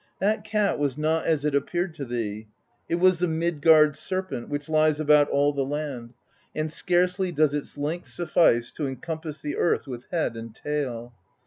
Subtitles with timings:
[0.17, 2.47] That cat was not as it appeared to thee:
[2.89, 6.15] it was the Midgard Serpent, which lies about all the land,
[6.55, 11.13] and scarcely does its length suffice to encompass the earth with head and tail.